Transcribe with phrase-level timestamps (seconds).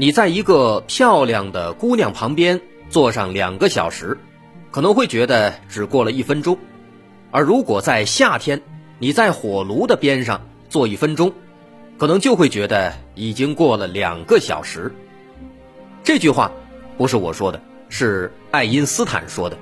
[0.00, 4.16] 你在一个漂亮的姑娘旁边坐上两个小时，
[4.70, 6.54] 可能会觉得只过了一分钟；
[7.32, 8.62] 而如果在夏天
[9.00, 11.32] 你在火炉的边上坐一分钟，
[11.98, 14.94] 可能就会觉得已经过了两个小时。
[16.04, 16.52] 这句话
[16.96, 19.58] 不是我说的，是爱因斯坦说的。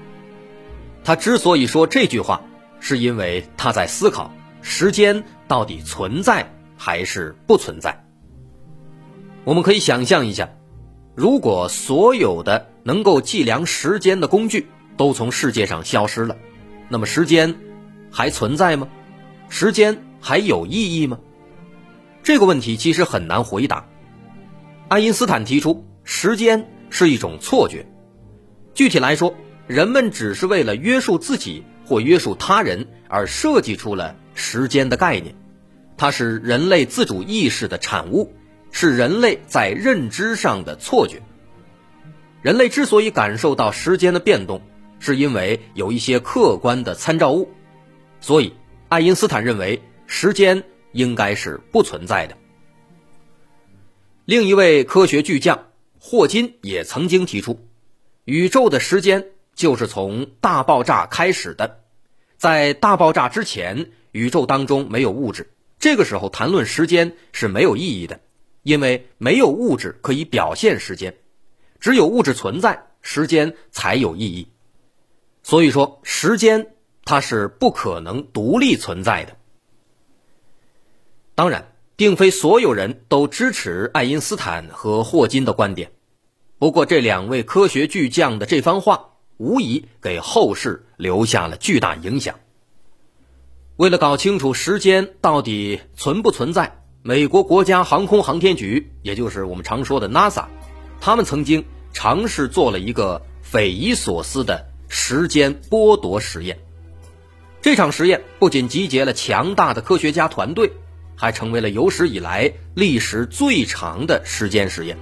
[1.02, 2.42] 他之所以说这句话，
[2.78, 4.30] 是因为他在思考
[4.60, 6.46] 时间到底存在
[6.76, 8.05] 还是不存在。
[9.46, 10.50] 我们可以想象一下，
[11.14, 14.66] 如果所有的能够计量时间的工具
[14.96, 16.36] 都从世界上消失了，
[16.88, 17.54] 那么时间
[18.10, 18.88] 还存在吗？
[19.48, 21.20] 时间还有意义吗？
[22.24, 23.86] 这个问题其实很难回答。
[24.88, 27.86] 爱因斯坦提出，时间是一种错觉。
[28.74, 29.32] 具体来说，
[29.68, 35.36] 人们只是为了约束自己或约束他人而设计出了时间的概念，
[35.96, 38.32] 它是人类自主意识的产物。
[38.78, 41.22] 是人类在认知上的错觉。
[42.42, 44.60] 人类之所以感受到时间的变动，
[45.00, 47.50] 是因为有一些客观的参照物。
[48.20, 48.52] 所以，
[48.90, 52.36] 爱因斯坦认为时间应该是不存在的。
[54.26, 55.68] 另一位科学巨匠
[55.98, 57.66] 霍金也曾经提出，
[58.26, 61.80] 宇宙的时间就是从大爆炸开始的。
[62.36, 68.20] 在大爆炸之前，宇宙当中没有物质，这个时候谈论时间是没有意义的。
[68.66, 71.16] 因为没有物质可以表现时间，
[71.78, 74.48] 只有物质存在，时间才有意义。
[75.44, 79.36] 所以说，时间它是不可能独立存在的。
[81.36, 85.92] 当然，并非所有人都支持爱因斯坦和霍金的观点。
[86.58, 92.40] 不过，这两位科学巨匠的这番话，无疑给后世留下了巨大影响。
[93.76, 96.82] 为了搞清楚时间到底存不存在。
[97.06, 100.46] 美国国家航空航天局，也就是我们常说的 NASA，
[101.00, 106.58] 他们曾经尝试做了一个匪夷所思的时间剥夺实验。
[107.62, 110.72] 这场实验不仅集结了强大的科学家团队，
[111.14, 114.98] 还成为了有史以来历时最长的时间实验。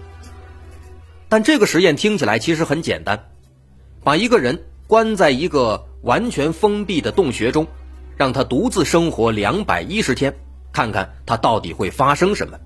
[1.31, 3.31] 但这个实验听起来其实很简单，
[4.03, 7.67] 把一个人关在一个完全封闭的洞穴中，
[8.19, 10.37] 让他独自生活两百一十天。
[10.75, 12.59] 看看它到底会发生什么？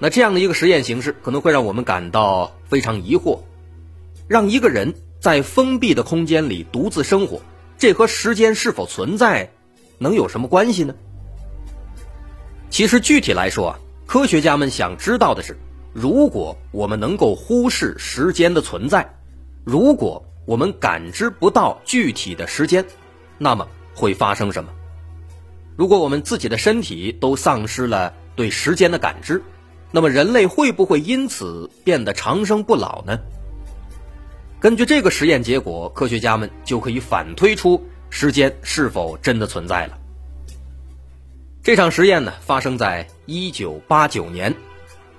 [0.00, 3.38] 那这样的一个实验形式可能会让我们感到非常疑惑：
[4.28, 7.40] 让一个人在封闭的空间里独自生活，
[7.78, 9.50] 这和时间是否存在
[9.98, 10.94] 能有什么关系呢？
[12.68, 15.56] 其实具体来说啊，科学家们想知道的是，
[15.92, 19.14] 如果我们能够忽视时间的存在，
[19.64, 22.84] 如果我们感知不到具体的时间，
[23.38, 24.70] 那么会发生什么？
[25.76, 29.42] 如果我们自己的身体都丧失了对时间的感知，
[29.90, 33.18] 那么人类会不会因此变得长生不老呢？
[34.60, 39.98] 根据这个实验结果，科学家们就可以反推出时间是否真的存在了。
[41.62, 44.54] 这场实验呢，发生在一九八九年，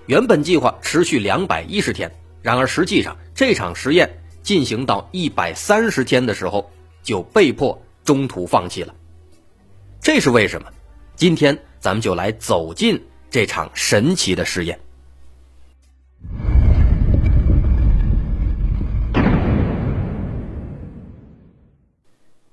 [0.05, 2.11] 原本计划持续两百一十天，
[2.41, 6.71] 然而实际上这场实验进行到一百三十天的时候，
[7.03, 8.95] 就被迫中途放弃了。
[10.05, 10.71] 这是为什么？
[11.15, 14.79] 今天咱们就来走进这场神奇的实验。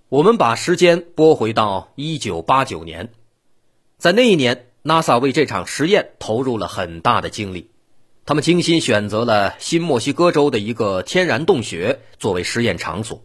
[0.08, 3.10] 我们把时间拨回到一九八九年，
[3.98, 7.70] 在那一年，NASA 为这场实验投入了很大的精力。
[8.24, 13.22] 他们精心选择了新墨西哥州的一个天然洞穴作为实验场所，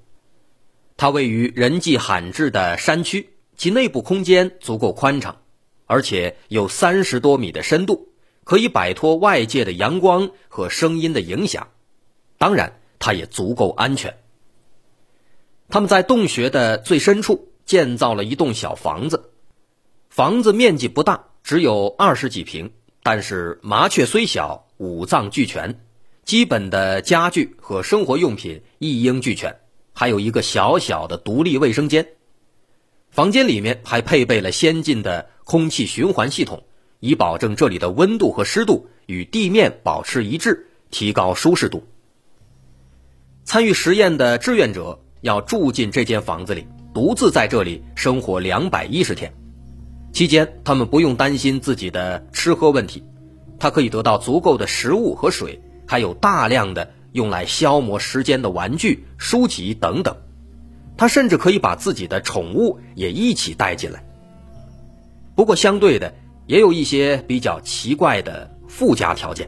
[0.97, 3.29] 它位于人迹罕至的山区。
[3.57, 5.41] 其内部空间足够宽敞，
[5.87, 8.09] 而且有三十多米的深度，
[8.43, 11.67] 可以摆脱外界的阳光和声音的影响。
[12.37, 14.15] 当然，它也足够安全。
[15.69, 19.31] 他们在洞穴的最深处建造了一栋小房子，
[20.09, 22.71] 房子面积不大，只有二十几平，
[23.01, 25.79] 但是麻雀虽小，五脏俱全，
[26.23, 29.59] 基本的家具和生活用品一应俱全，
[29.93, 32.07] 还有一个小小的独立卫生间。
[33.09, 36.63] 房间里面还配备了先进的空气循环系统，
[36.99, 41.83] 以保证这里的温度和湿度与地面保持一致，提高舒适度。
[43.43, 49.33] 参与实验的志愿者要住进这间房子里，独自在这里生活两百一十天，
[50.11, 53.03] 期间他们不用担心自己的吃喝问题，
[53.57, 60.17] 他可以得到足够的食物和水，还有大量的用来消磨时间的玩具、书籍等等。
[60.97, 64.03] 他甚至可以把自己的宠物也一起带进来。
[65.35, 66.15] 不过，相对的，
[66.47, 69.47] 也有一些比较奇怪的附加条件。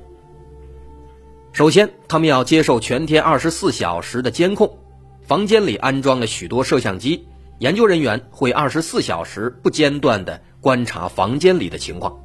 [1.51, 4.77] 首先，他们要接受全天二十四小时的监控，
[5.23, 7.25] 房间里安装了许多摄像机，
[7.57, 12.15] 研究人员会二十四小时不间断的观察房间里的情况。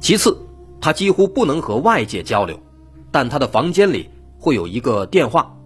[0.00, 0.38] 其次，
[0.80, 2.60] 他几乎不能和外界交流，
[3.10, 4.08] 但他的房间里
[4.38, 5.56] 会有一个电话，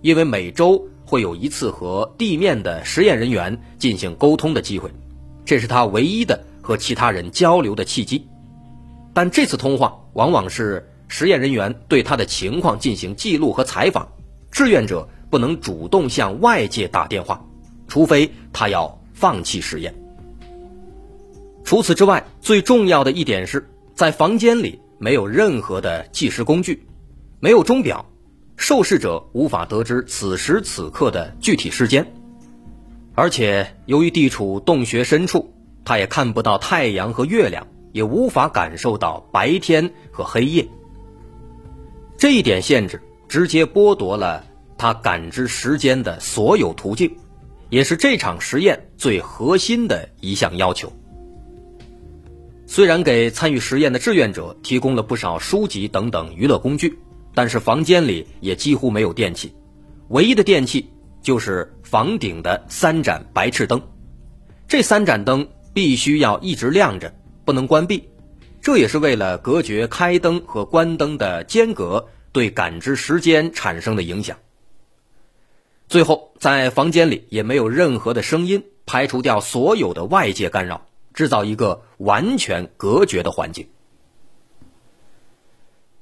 [0.00, 0.86] 因为每周。
[1.10, 4.88] 会有一次和地面的实验人员进行沟通的机会，
[5.44, 8.28] 这是他唯一的和其他人交流的契机。
[9.12, 14.06] 但这次通话往往是实验人员对他的情况进行记录和采访，
[14.52, 17.44] 志愿者不能主动向外界打电话，
[17.88, 19.92] 除非他要放弃实验。
[21.64, 26.86] 除此之外，最重要的一点是在房间里没有任何的计时工具，
[27.40, 28.06] 没有钟表。
[28.60, 32.12] 受试者无法得知此时此刻的具体时间，
[33.14, 35.50] 而且由于地处洞穴深处，
[35.82, 40.68] 他也看不到太阳和月亮，也无法感受到白天和黑夜。
[42.18, 44.44] 这一点限制直接剥夺了
[44.76, 47.16] 他感知时间的所有途径，
[47.70, 50.92] 也是这场实验最核心的一项要求。
[52.66, 56.98] 虽然给参与实验的志愿者提供了不少书籍等等娱乐工具。
[57.34, 59.52] 但是房间里也几乎没有电器，
[60.08, 60.90] 唯一的电器
[61.22, 63.80] 就是房顶的三盏白炽灯，
[64.66, 68.08] 这三盏灯必须要一直亮着，不能关闭，
[68.60, 74.36] 这也是为了隔绝开灯和关灯的间隔对感知时间产生的影响。
[75.88, 83.68] 最后，在房间里也没有任何的声音，排除掉所有的外界干扰，制造一个完全隔绝的环境。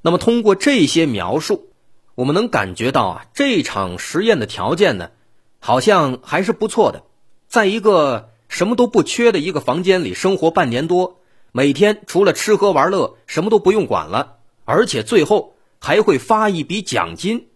[0.00, 1.70] 那么，通过这些描述，
[2.14, 5.10] 我们能感觉到啊，这场实验的条件呢，
[5.58, 7.02] 好像还是不错的。
[7.48, 11.18] 在一个什么都不缺的一个房间里生活半年多，
[11.50, 17.48] 每天除了吃喝玩乐，什么都不用管了，而且最后还会发一笔奖金，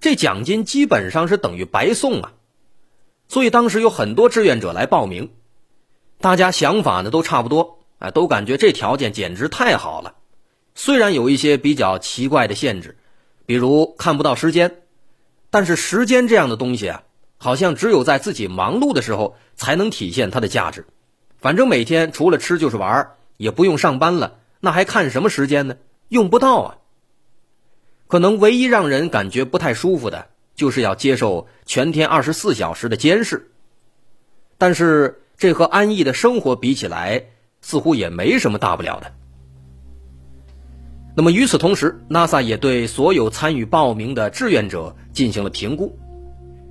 [0.00, 2.32] 这奖金基本上是等于白送啊。
[3.28, 5.32] 所以当时有很多志愿者来报名，
[6.20, 10.14] 大家想法呢都差不多，哎，都感觉这条件简直太好了。
[10.78, 12.96] 虽然有一些比较奇怪的限制，
[13.46, 14.76] 比如看不到时间，
[15.50, 17.02] 但是时间这样的东西啊，
[17.36, 20.86] 好像只有在自己忙碌的时候才能体现它的价值。
[21.38, 25.76] 反正每天除了吃就是玩，也不用上班了，那还看什么时间呢？
[26.10, 26.76] 用不到啊。
[28.06, 33.50] 可能唯一让人感觉不太舒服的，就是要接受全天二十四小时的监视。
[34.56, 37.24] 但是这和安逸的生活比起来，
[37.62, 39.12] 似乎也没什么大不了的。
[41.18, 45.98] 那么与此同时，NASA 也对所有参与报名的志愿者进行了评估，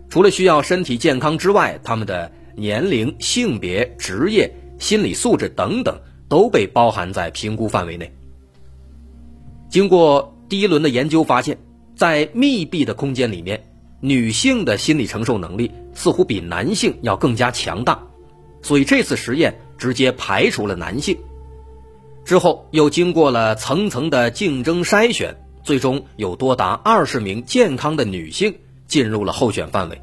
[0.08, 4.50] 除了需要身体健康之外，他们的年龄、性别、职业、
[4.80, 6.00] 心理素质等等
[6.30, 8.10] 都被包含在评估范围内。
[9.70, 11.58] 经过第一轮的研究发现，
[11.98, 13.62] 在密闭的空间里面，
[14.00, 18.02] 女性的心理承受能力似乎比男性要更加强大，
[18.62, 21.18] 所以这次实验直接排除了男性。
[22.28, 28.54] 之后又经过了层层的竞争筛选，最终有多达二十名健康的女性
[28.86, 30.02] 进入了候选范围。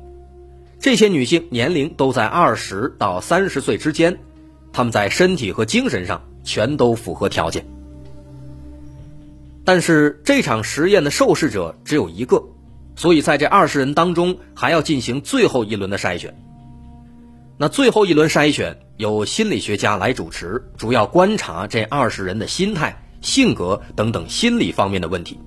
[0.81, 4.19] 这些女性年龄都在二十到三十岁之间，
[4.73, 7.67] 她们在身体和精神上全都符合条件。
[9.63, 12.43] 但是这场实验的受试者只有一个，
[12.97, 16.35] 所以在这二十人当中还要进行最后一轮的筛选。
[17.59, 25.39] 那最后一轮筛选由心理学家来主持，主要观察这二十人的心态、性格等等心理方面的问题。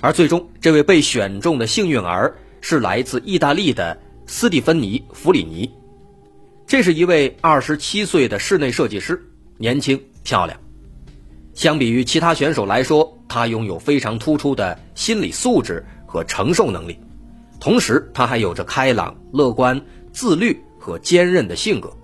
[0.00, 3.96] 而最终，这位被选中的幸运儿是来自意大利的
[4.26, 5.70] 斯蒂芬妮·弗里尼。
[6.66, 9.22] 这是一位二十七岁的室内设计师，
[9.58, 10.58] 年轻漂亮。
[11.54, 16.98] 相比于其他选手来说，他拥有非常突出的心理素质和承受能力，
[17.60, 19.80] 同时他还有着开朗、乐观、
[20.12, 20.58] 自律。
[20.84, 21.96] 和坚韧的性格，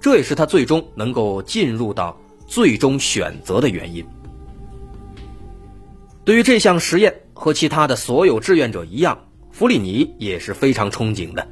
[0.00, 4.04] 这也是他最终能够进入到最终选择的原因。
[6.24, 11.46] 对于这项实验和其他的所有志愿者一样，弗里尼也是非常憧憬的。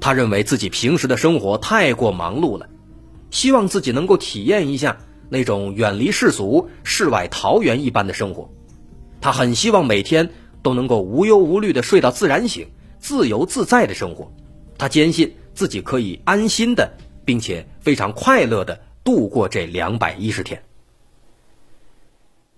[0.00, 2.68] 他认为自己平时的生活太过忙碌了，
[3.30, 4.98] 希望自己能够体验一下
[5.28, 8.50] 那种远离世俗、世外桃源一般的生活。
[9.20, 10.28] 他很希望每天
[10.62, 12.66] 都能够无忧无虑的睡到自然醒，
[12.98, 14.32] 自由自在的生活。
[14.76, 16.92] 他坚信自己可以安心的，
[17.24, 20.62] 并且非常快乐的度过这两百一十天。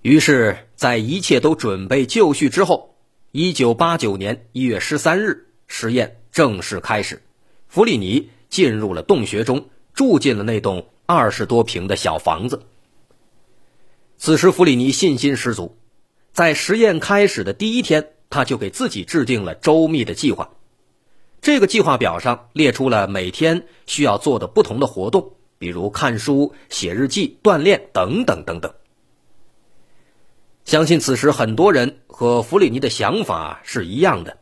[0.02, 2.94] 于是，在一切都准备就绪之后，
[3.32, 7.22] 一九八九年一月十三日，实验正式开始。
[7.68, 12.62] 弗里尼进入了洞穴中，住进了那栋二十多平的小房子。
[14.16, 15.76] 此时，弗里尼信心十足，
[16.32, 20.53] 在实验开始的第一天，他就给自己制定了周密的计划。
[21.44, 28.72] 这个计划表上列出了每天需要做的不同的活动，比如看书、写日记、锻炼等等等等。
[30.64, 34.38] 相信此时很多人和弗里尼的想法是一样的，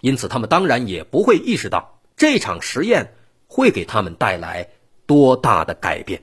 [0.00, 3.14] 因此他们当然也不会意识到这场实验
[3.48, 4.68] 会给他们带来
[5.06, 6.22] 多大的改变。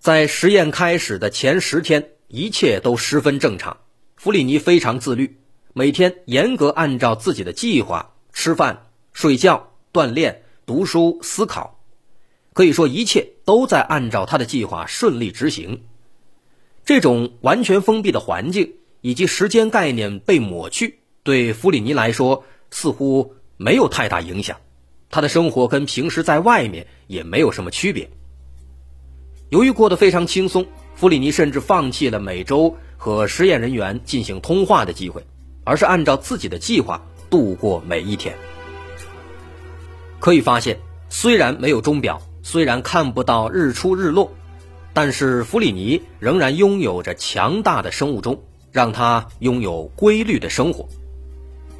[0.00, 2.08] 在实验开始的前十天。
[2.32, 3.76] 一切都十分正常，
[4.16, 5.36] 弗里尼非常自律，
[5.74, 11.78] 每天严格按照自己的计划吃饭、睡觉、锻炼、读书、思考，
[12.54, 15.82] 可以说一切都在按照他的计划顺利执行。
[16.86, 24.56] 这种完全封闭的环境以及时间概念被抹去，对弗里尼来说似乎没有太大影响，
[25.10, 28.08] 他的生活跟平时在外面也没有什么区别。
[29.50, 30.66] 由于过得非常轻松。
[31.02, 35.26] 弗里尼甚至放弃了每周和实验人员进行通话的机会，
[35.64, 38.36] 而是按照自己的计划度过每一天。
[40.20, 40.78] 可以发现，
[41.08, 44.32] 虽然没有钟表，虽然看不到日出日落，
[44.92, 48.40] 但是弗里尼仍然拥有着强大的生物钟，
[48.70, 50.88] 让他拥有规律的生活。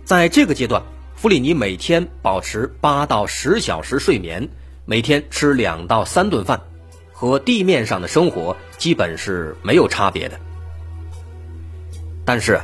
[0.04, 0.82] 在这个阶段，
[1.14, 4.48] 弗里尼每天保持八到十小时睡眠，
[4.84, 6.60] 每天吃两到三顿饭。
[7.22, 10.40] 和地面上的生活基本是没有差别的，
[12.24, 12.60] 但是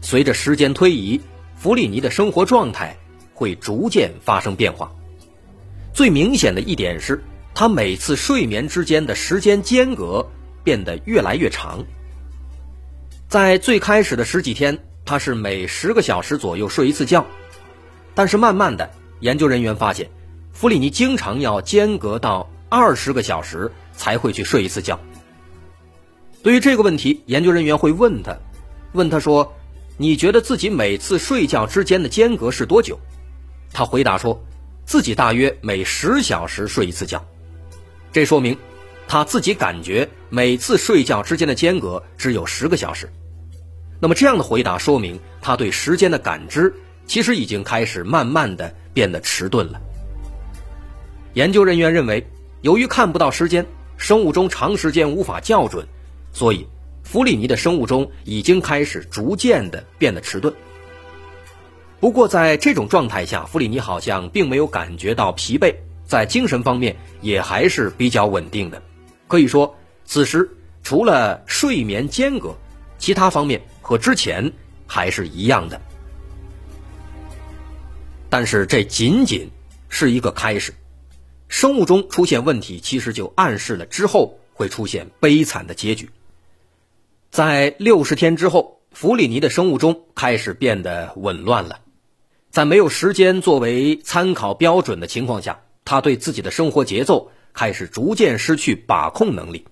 [0.00, 1.20] 随着时间推移，
[1.58, 2.96] 弗里尼的生活状态
[3.34, 4.90] 会逐渐发生变化。
[5.92, 7.22] 最明显的一点是，
[7.54, 10.26] 他每次睡眠之间的时间间隔
[10.64, 11.84] 变得越来越长。
[13.28, 17.26] 在最开始的十几天，他是每十个小时左右睡一次觉，
[18.14, 20.08] 但是慢慢的，研究人员发现，
[20.54, 23.70] 弗里尼经常要间隔到二十个小时。
[23.98, 24.98] 才会去睡一次觉。
[26.42, 28.38] 对于这个问题，研究人员会问他，
[28.92, 29.52] 问他说
[29.98, 32.98] ：“你觉得自己每次睡觉之间的间隔是多久？”
[33.74, 34.42] 他回答说
[34.86, 37.22] ：“自己大约每十小时睡一次觉。”
[38.12, 38.56] 这说明
[39.06, 43.12] 他自己感觉每次睡觉之间的间隔只有十个小时。
[44.00, 46.72] 那么这样的回答说明他对时间的感知
[47.04, 49.80] 其实已经开始慢慢的变得迟钝了。
[51.34, 52.26] 研究人员认为，
[52.62, 53.66] 由于看不到时间。
[53.98, 55.86] 生物钟长时间无法校准，
[56.32, 56.66] 所以
[57.02, 60.54] 弗里尼的生物钟已经开始逐渐的变得迟钝。
[62.00, 65.74] 不过在这种状态下，弗里尼好像并没有感觉到疲惫，
[66.06, 68.80] 在精神方面也还是比较稳定的。
[69.26, 70.48] 可以说，此时
[70.82, 72.54] 除了睡眠间隔，
[72.98, 74.50] 其他方面和之前
[74.86, 75.78] 还是一样的。
[78.30, 79.50] 但是这仅仅
[79.88, 80.72] 是一个开始。
[81.48, 86.10] 生物钟出现问题，其实就暗示了之后会出现悲惨的结局。
[87.30, 91.80] 在六十天之后，弗里尼的生物钟开始变得紊乱了。
[92.50, 99.66] 在没有时间作为参考标准的情况下，他对自己的生活节奏开始逐渐失去把控能力。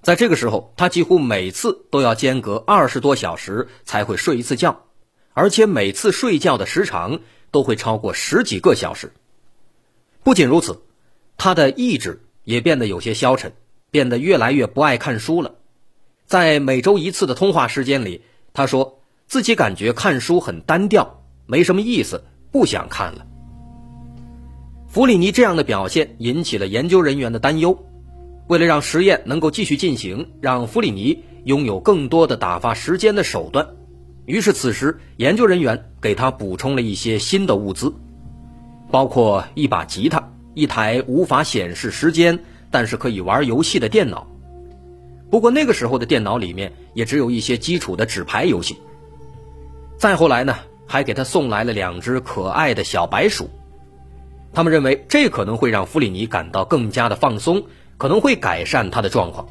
[0.00, 4.86] 在这个时候，他几乎每次都要间隔二十多小时才会睡一次觉，
[5.34, 7.20] 而且每次睡觉的时长
[7.50, 9.12] 都会超过十几个小时。
[10.28, 10.82] 不仅如此，
[11.38, 13.54] 他的意志也变得有些消沉，
[13.90, 15.54] 变得越来越不爱看书了。
[16.26, 18.20] 在每周一次的通话时间里，
[18.52, 23.26] 他说自己感觉看书很单调，没什么意思，不想看了。
[24.86, 27.86] 弗里尼这样的表现引起了研究人员的担忧。
[28.48, 33.66] 为了让实验能够继续进行，让弗里尼拥有更多的打发时间的手段，
[34.26, 37.94] 于是此时研究人员给他补充了一些新的物资。
[38.90, 42.38] 包括一把吉他、一台无法显示时间
[42.70, 44.26] 但是可以玩游戏的电脑。
[45.30, 48.76] 不过那个时候的电脑里面也只有一些基础的纸牌游戏。
[49.98, 53.50] 再后来呢，还给他送来了两只可爱的小白鼠。
[54.52, 57.62] 他们认为这可能会让弗里尼感到更加的放松，
[57.98, 59.46] 可能会改善他的状况。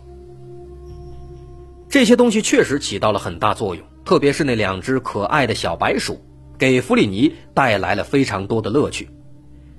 [1.90, 6.20] 这些东西确实起到了很大作用，特别是那两只可爱的小白鼠。
[6.58, 9.08] 给弗里尼带来了非常多的乐趣。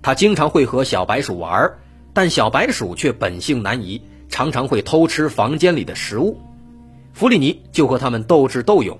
[0.02, 1.72] 他经常会和小白鼠玩，
[2.12, 6.38] 但小白鼠却本性难移，常常会偷吃房间里的食物。
[7.12, 8.98] 弗里尼就和他们斗智斗勇。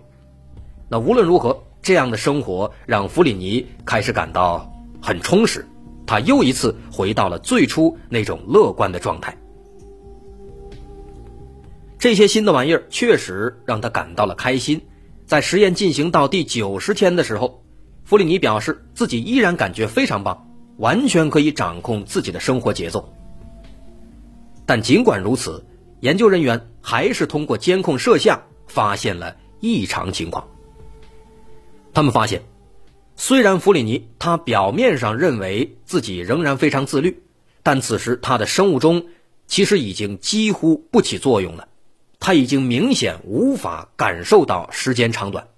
[0.88, 5.66] 那无论如何，这样的生活让弗里尼开始感到很充实。
[6.06, 9.36] 他又一次回到了最初那种乐观的状态。
[11.98, 14.80] 这些新的玩意儿确实让他感到了开心。
[15.26, 17.62] 在实验进行到第九十天的时候，
[18.04, 20.47] 弗里尼表示自己依然感觉非常棒，
[20.78, 23.12] 完全可以掌控自己的生活节奏。
[24.64, 25.64] 但尽管如此，
[26.00, 30.48] 研究人员还是通过监控摄像发现了异常情况。
[31.92, 32.42] 他们发现。
[33.20, 37.24] 虽然弗里尼他表面上认为自己仍然非常自律，
[37.64, 39.06] 但此时他的生物钟
[39.48, 41.66] 其实已经几乎不起作用了，
[42.20, 45.48] 他已经明显无法感受到时间长短。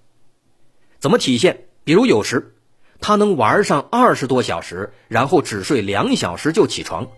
[1.00, 1.66] 怎么体现？
[1.84, 2.54] 比如有时
[3.00, 7.09] 他能玩上二十多小时，然后只睡两小时就起床，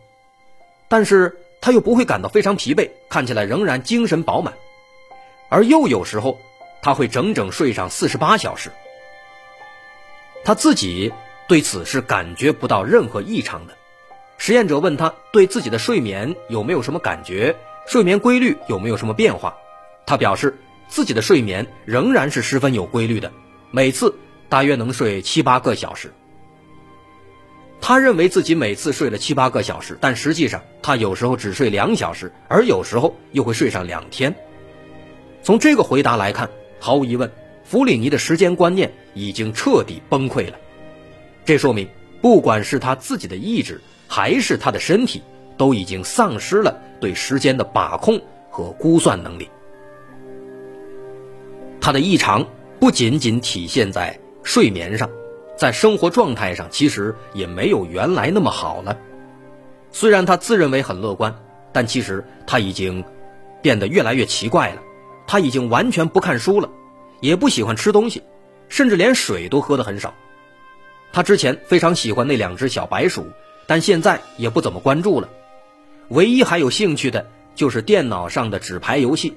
[0.89, 4.53] 但是他又不会感到非常疲惫，看起来仍然精神饱满；
[5.49, 6.39] 而又有时候
[6.83, 8.71] 他会整整睡上四十八小时。
[10.45, 11.13] 他自己
[11.49, 13.75] 对此是感觉不到任何异常的。
[14.39, 17.55] 实验者问他对自己的睡眠有没有什么感觉，
[17.87, 19.57] 睡眠规律有没有什么变化。
[20.05, 20.59] 他表示
[20.89, 23.31] 自己的睡眠仍然是十分有规律的，
[23.71, 24.13] 每次
[24.53, 26.13] 大约能睡七八个小时。
[27.81, 34.35] 他认为自己每次睡了七八个小时，但实际上他有时候只睡两小时，而有时候又会睡上两天。
[35.43, 37.33] 从这个回答来看，毫无疑问。
[37.65, 40.59] 弗里尼的时间观念已经彻底崩溃了，
[41.47, 41.89] 这说明
[42.21, 45.23] 不管是他自己的意志，还是他的身体，
[45.57, 49.49] 都已经丧失了对时间的把控和估算能力。
[51.81, 52.47] 他的异常
[52.79, 55.09] 不仅仅体现在睡眠上，
[55.57, 58.97] 在生活状态上，其实也没有原来那么好了。
[59.93, 61.35] 虽然他自认为很乐观，
[61.73, 63.05] 但其实他已经
[63.61, 64.83] 变得越来越奇怪了，
[65.27, 66.69] 他已经完全不看书了。
[67.21, 68.21] 也不喜欢吃东西，
[68.69, 70.13] 甚至连水都喝得很少。
[71.13, 73.27] 他之前非常喜欢那两只小白鼠，
[73.69, 75.29] 但现在也不怎么关注了。
[76.09, 77.25] 唯一还有兴趣的
[77.55, 79.35] 就是电脑上的纸牌游戏。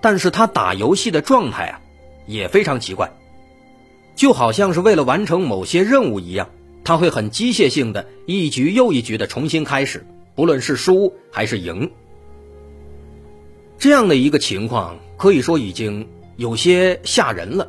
[0.00, 1.80] 但是他打游戏的状态啊，
[2.26, 3.10] 也非常奇怪，
[4.16, 6.50] 就好像是为了完成某些任务一样，
[6.82, 11.92] 他会很机械性的一局又一局的重新开始，不论是输还是赢。
[13.78, 16.08] 这样的一个情况，可以说已经。
[16.38, 17.66] 有些吓人了。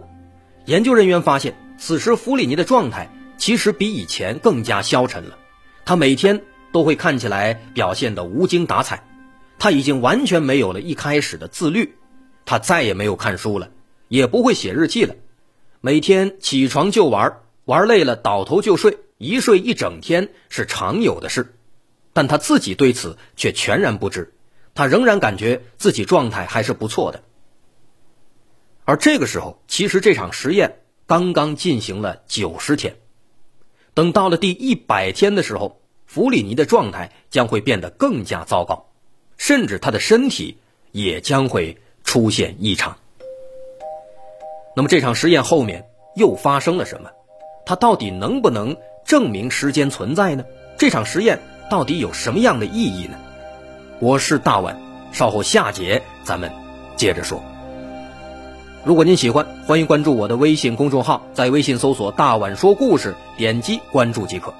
[0.65, 5.38] 研究人员发现，此时弗里尼的状态其实比以前更加消沉了。
[5.86, 6.41] 他每天
[6.73, 9.07] 都会看起来表现得无精打采，
[9.57, 11.95] 他已经完全没有了一开始的自律。
[12.45, 13.69] 他再也没有看书了，
[14.10, 15.15] 也不会写日记了。
[15.81, 21.53] 每天起床就玩，玩累了倒头就睡，一睡一整天是常有的事。
[22.13, 24.33] 但他自己对此却全然不知，
[24.73, 27.23] 他仍然感觉自己状态还是不错的。
[28.85, 32.95] 而这个时候，其实这场实验刚刚进行了九十天，
[33.93, 38.89] 等到了第一百天的时候，弗里尼的状态将会变得更加糟糕，
[39.37, 40.57] 甚至他的身体
[40.91, 42.97] 也将会出现异常。
[44.77, 47.09] 那么这场实验后面又发生了什么？
[47.65, 50.45] 它到底能不能证明时间存在呢？
[50.77, 53.17] 这场实验到底有什么样的意义呢？
[53.97, 54.79] 我是大碗，
[55.11, 56.51] 稍后下节咱们
[56.95, 57.41] 接着说。
[58.83, 64.53] 如果您喜欢，欢迎关注我的微信公众号，在微信搜索“大碗说故事”，点击关注即可。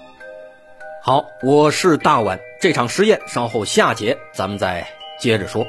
[1.03, 4.88] 好，我是大碗，这场实验稍后下节咱们再
[5.19, 5.67] 接着说。